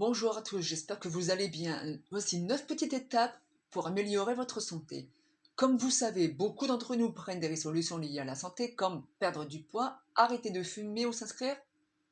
Bonjour 0.00 0.38
à 0.38 0.40
tous, 0.40 0.62
j'espère 0.62 0.98
que 0.98 1.08
vous 1.08 1.28
allez 1.28 1.48
bien. 1.48 1.78
Voici 2.10 2.40
9 2.40 2.66
petites 2.66 2.94
étapes 2.94 3.38
pour 3.70 3.86
améliorer 3.86 4.34
votre 4.34 4.58
santé. 4.58 5.10
Comme 5.56 5.76
vous 5.76 5.90
savez, 5.90 6.28
beaucoup 6.28 6.66
d'entre 6.66 6.96
nous 6.96 7.12
prennent 7.12 7.38
des 7.38 7.48
résolutions 7.48 7.98
liées 7.98 8.18
à 8.18 8.24
la 8.24 8.34
santé 8.34 8.74
comme 8.74 9.04
perdre 9.18 9.44
du 9.44 9.60
poids, 9.60 10.00
arrêter 10.14 10.48
de 10.48 10.62
fumer 10.62 11.04
ou 11.04 11.12
s'inscrire 11.12 11.54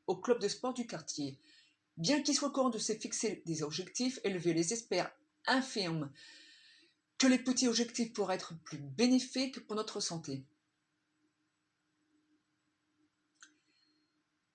au 0.07 0.17
club 0.17 0.39
de 0.39 0.49
sport 0.49 0.75
du 0.75 0.87
quartier. 0.87 1.39
Bien 1.97 2.21
qu'il 2.21 2.35
soit 2.35 2.51
courant 2.51 2.69
de 2.69 2.77
se 2.77 2.93
fixer 2.93 3.43
des 3.47 3.63
objectifs 3.63 4.21
élevés, 4.23 4.53
les 4.53 4.75
experts 4.75 5.11
infirment 5.47 6.11
que 7.17 7.27
les 7.27 7.39
petits 7.39 7.69
objectifs 7.69 8.13
pourraient 8.13 8.35
être 8.35 8.53
plus 8.65 8.77
bénéfiques 8.77 9.67
pour 9.67 9.77
notre 9.77 10.01
santé. 10.01 10.45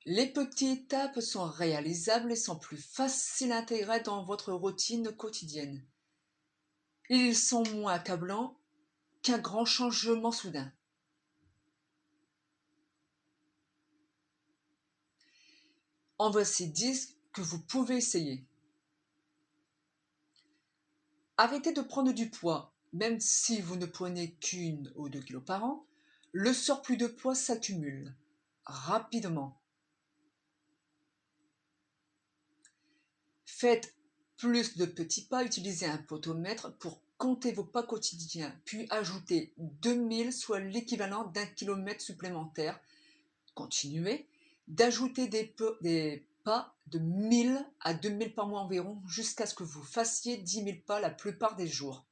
Les 0.05 0.27
petites 0.27 0.83
étapes 0.83 1.21
sont 1.21 1.45
réalisables 1.45 2.33
et 2.33 2.35
sont 2.35 2.59
plus 2.59 2.77
faciles 2.77 3.53
à 3.53 3.59
intégrer 3.59 4.01
dans 4.01 4.23
votre 4.23 4.51
routine 4.51 5.15
quotidienne. 5.15 5.81
Ils 7.09 7.35
sont 7.35 7.63
moins 7.75 7.93
accablants 7.93 8.59
qu'un 9.21 9.37
grand 9.37 9.63
changement 9.63 10.33
soudain. 10.33 10.73
En 16.17 16.29
voici 16.29 16.67
10 16.67 17.17
que 17.31 17.41
vous 17.41 17.61
pouvez 17.61 17.97
essayer. 17.97 18.45
Arrêtez 21.37 21.71
de 21.71 21.81
prendre 21.81 22.11
du 22.11 22.29
poids, 22.29 22.73
même 22.91 23.19
si 23.21 23.61
vous 23.61 23.77
ne 23.77 23.85
prenez 23.85 24.35
qu'une 24.35 24.91
ou 24.95 25.07
deux 25.07 25.21
kilos 25.21 25.43
par 25.45 25.63
an, 25.63 25.87
le 26.33 26.53
surplus 26.53 26.97
de 26.97 27.07
poids 27.07 27.35
s'accumule 27.35 28.15
rapidement. 28.65 29.62
Faites 33.63 33.95
plus 34.35 34.75
de 34.75 34.83
petits 34.83 35.23
pas, 35.23 35.45
utilisez 35.45 35.85
un 35.85 35.97
potomètre 35.97 36.77
pour 36.79 36.99
compter 37.17 37.53
vos 37.53 37.63
pas 37.63 37.81
quotidiens, 37.81 38.53
puis 38.65 38.87
ajoutez 38.89 39.53
2000, 39.57 40.33
soit 40.33 40.59
l'équivalent 40.59 41.23
d'un 41.27 41.45
kilomètre 41.45 42.01
supplémentaire. 42.01 42.77
Continuez 43.55 44.27
d'ajouter 44.67 45.29
des, 45.29 46.25
pas 46.43 46.75
de 46.87 46.99
1000 46.99 47.65
à 47.79 47.93
2000 47.93 48.33
par 48.33 48.47
mois 48.47 48.59
environ 48.59 49.01
jusqu'à 49.07 49.45
ce 49.45 49.55
que 49.55 49.63
vous 49.63 49.81
fassiez 49.81 50.35
10 50.35 50.65
000 50.65 50.77
pas 50.85 50.99
la 50.99 51.09
plupart 51.09 51.55
des 51.55 51.67
jours. 51.67 52.03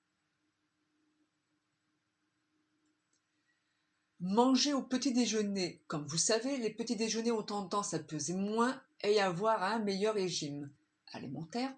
Mangez 4.21 4.71
au 4.71 4.83
petit 4.83 5.11
déjeuner. 5.11 5.81
Comme 5.87 6.07
vous 6.07 6.17
savez, 6.17 6.55
les 6.59 6.69
petits 6.69 6.95
déjeuners 6.95 7.33
ont 7.33 7.43
tendance 7.43 7.93
à 7.93 7.99
peser 7.99 8.35
moins 8.35 8.81
et 9.01 9.19
à 9.19 9.27
avoir 9.27 9.63
un 9.63 9.79
meilleur 9.79 10.13
régime 10.13 10.71
alimentaire 11.13 11.73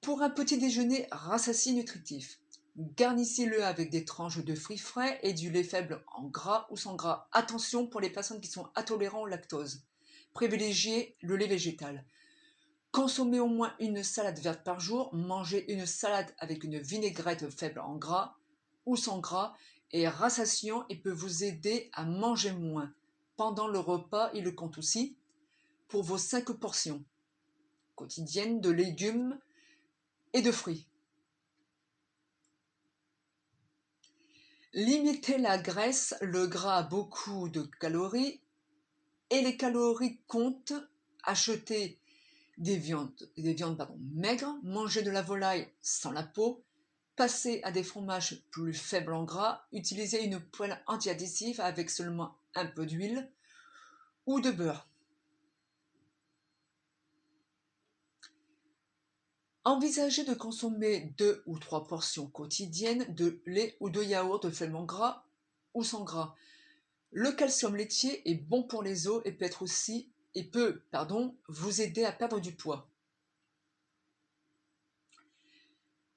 pour 0.00 0.22
un 0.22 0.30
petit 0.30 0.58
déjeuner 0.58 1.06
rassasié 1.10 1.72
nutritif. 1.72 2.38
Garnissez-le 2.76 3.64
avec 3.64 3.90
des 3.90 4.04
tranches 4.04 4.44
de 4.44 4.54
fruits 4.54 4.78
frais 4.78 5.18
et 5.22 5.32
du 5.32 5.50
lait 5.50 5.62
faible 5.62 6.04
en 6.12 6.24
gras 6.24 6.66
ou 6.70 6.76
sans 6.76 6.96
gras. 6.96 7.28
Attention 7.32 7.86
pour 7.86 8.00
les 8.00 8.10
personnes 8.10 8.40
qui 8.40 8.50
sont 8.50 8.68
intolérants 8.74 9.22
au 9.22 9.26
lactose. 9.26 9.84
Privilégiez 10.32 11.16
le 11.20 11.36
lait 11.36 11.46
végétal. 11.46 12.04
Consommez 12.90 13.40
au 13.40 13.46
moins 13.46 13.74
une 13.78 14.02
salade 14.02 14.38
verte 14.40 14.64
par 14.64 14.80
jour. 14.80 15.14
Mangez 15.14 15.72
une 15.72 15.86
salade 15.86 16.34
avec 16.38 16.64
une 16.64 16.80
vinaigrette 16.80 17.48
faible 17.48 17.80
en 17.80 17.96
gras 17.96 18.36
ou 18.86 18.96
sans 18.96 19.20
gras 19.20 19.54
et 19.92 20.08
rassasiant 20.08 20.84
et 20.88 20.96
peut 20.96 21.12
vous 21.12 21.44
aider 21.44 21.88
à 21.92 22.04
manger 22.04 22.52
moins. 22.52 22.92
Pendant 23.36 23.68
le 23.68 23.78
repas, 23.78 24.30
il 24.34 24.44
le 24.44 24.52
compte 24.52 24.78
aussi 24.78 25.16
pour 25.88 26.02
vos 26.02 26.18
5 26.18 26.52
portions 26.52 27.04
quotidienne 27.94 28.60
de 28.60 28.70
légumes 28.70 29.38
et 30.32 30.42
de 30.42 30.52
fruits. 30.52 30.86
Limitez 34.72 35.38
la 35.38 35.56
graisse, 35.56 36.16
le 36.20 36.48
gras 36.48 36.78
a 36.78 36.82
beaucoup 36.82 37.48
de 37.48 37.62
calories 37.78 38.40
et 39.30 39.40
les 39.40 39.56
calories 39.56 40.18
comptent. 40.26 40.74
Achetez 41.22 42.00
des 42.58 42.76
viandes, 42.76 43.30
des 43.36 43.54
viandes 43.54 43.88
maigres, 44.14 44.56
mangez 44.62 45.02
de 45.02 45.10
la 45.10 45.22
volaille 45.22 45.68
sans 45.80 46.10
la 46.10 46.22
peau, 46.22 46.64
passez 47.16 47.60
à 47.62 47.72
des 47.72 47.82
fromages 47.82 48.42
plus 48.50 48.74
faibles 48.74 49.14
en 49.14 49.24
gras, 49.24 49.66
utilisez 49.72 50.24
une 50.24 50.40
poêle 50.40 50.82
antiadhésive 50.86 51.60
avec 51.60 51.88
seulement 51.88 52.36
un 52.54 52.66
peu 52.66 52.84
d'huile 52.84 53.30
ou 54.26 54.40
de 54.40 54.50
beurre. 54.50 54.88
Envisagez 59.66 60.24
de 60.24 60.34
consommer 60.34 61.14
deux 61.16 61.42
ou 61.46 61.58
trois 61.58 61.86
portions 61.86 62.26
quotidiennes 62.26 63.06
de 63.14 63.40
lait 63.46 63.78
ou 63.80 63.88
de 63.88 64.02
yaourt 64.02 64.50
faible 64.50 64.84
gras 64.84 65.24
ou 65.72 65.82
sans 65.82 66.04
gras. 66.04 66.34
Le 67.10 67.32
calcium 67.32 67.74
laitier 67.74 68.28
est 68.30 68.34
bon 68.34 68.62
pour 68.62 68.82
les 68.82 69.08
os 69.08 69.22
et 69.24 69.32
peut 69.32 69.48
et 70.34 70.44
peut, 70.44 70.82
pardon, 70.90 71.34
vous 71.48 71.80
aider 71.80 72.04
à 72.04 72.12
perdre 72.12 72.40
du 72.40 72.52
poids. 72.52 72.86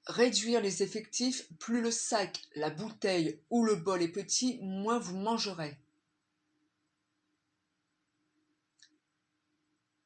Réduire 0.04 0.60
les 0.60 0.82
effectifs, 0.82 1.48
plus 1.58 1.80
le 1.80 1.90
sac, 1.90 2.42
la 2.54 2.68
bouteille 2.68 3.40
ou 3.48 3.64
le 3.64 3.76
bol 3.76 4.02
est 4.02 4.08
petit, 4.08 4.58
moins 4.60 4.98
vous 4.98 5.16
mangerez. 5.16 5.78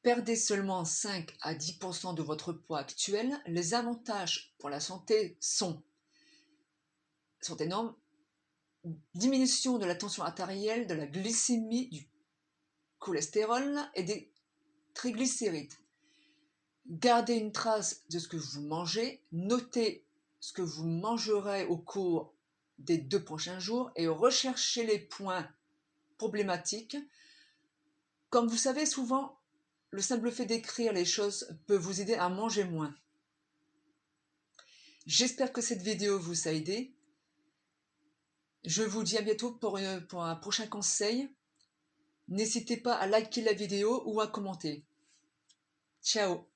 Perdez 0.03 0.35
seulement 0.35 0.83
5 0.83 1.33
à 1.39 1.55
10% 1.55 2.13
de 2.13 2.21
votre 2.21 2.51
poids 2.51 2.79
actuel, 2.79 3.39
les 3.47 3.73
avantages 3.73 4.53
pour 4.59 4.69
la 4.69 4.81
santé 4.81 5.37
sont, 5.39 5.81
énormes. 7.57 7.95
Diminution 9.15 9.77
de 9.77 9.85
la 9.85 9.95
tension 9.95 10.23
artérielle, 10.23 10.87
de 10.87 10.93
la 10.93 11.07
glycémie, 11.07 11.87
du 11.87 12.09
cholestérol 12.99 13.79
et 13.95 14.03
des 14.03 14.29
triglycérides. 14.93 15.73
Gardez 16.85 17.35
une 17.35 17.53
trace 17.53 18.03
de 18.09 18.19
ce 18.19 18.27
que 18.27 18.35
vous 18.35 18.61
mangez, 18.61 19.23
notez 19.31 20.05
ce 20.41 20.51
que 20.51 20.61
vous 20.61 20.85
mangerez 20.85 21.63
au 21.63 21.77
cours 21.77 22.33
des 22.77 22.97
deux 22.97 23.23
prochains 23.23 23.59
jours 23.59 23.89
et 23.95 24.07
recherchez 24.07 24.85
les 24.85 24.99
points 24.99 25.49
problématiques. 26.17 26.97
Comme 28.29 28.47
vous 28.47 28.57
savez, 28.57 28.85
souvent, 28.85 29.39
le 29.93 30.01
simple 30.01 30.31
fait 30.31 30.47
d'écrire 30.47 30.91
les 30.91 31.05
choses 31.05 31.55
peut 31.67 31.77
vous 31.77 32.01
aider 32.01 32.15
à 32.15 32.27
manger 32.27 32.63
moins. 32.63 32.95
J'espère 35.05 35.53
que 35.53 35.61
cette 35.61 35.83
vidéo 35.83 36.17
vous 36.17 36.47
a 36.47 36.51
aidé. 36.51 36.95
Je 38.65 38.81
vous 38.81 39.03
dis 39.03 39.19
à 39.19 39.21
bientôt 39.21 39.51
pour, 39.51 39.79
pour 40.09 40.23
un 40.23 40.35
prochain 40.35 40.65
conseil. 40.65 41.29
N'hésitez 42.27 42.77
pas 42.77 42.95
à 42.95 43.05
liker 43.05 43.43
la 43.43 43.53
vidéo 43.53 44.01
ou 44.07 44.19
à 44.19 44.27
commenter. 44.27 44.83
Ciao 46.01 46.47